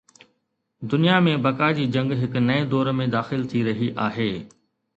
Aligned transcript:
دنيا 0.93 1.17
۾ 1.25 1.33
بقا 1.43 1.67
جي 1.81 1.85
جنگ 1.97 2.17
هڪ 2.23 2.43
نئين 2.47 2.67
دور 2.73 2.91
۾ 3.03 3.09
داخل 3.19 3.47
ٿي 3.53 3.65
رهي 3.71 3.95
آهي. 4.11 4.31